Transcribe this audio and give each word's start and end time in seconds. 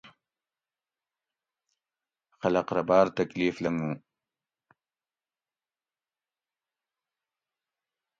خلق 2.39 2.67
رہ 2.75 2.83
باۤر 2.87 3.07
تکلیف 3.19 3.55
لنگو 3.63 3.91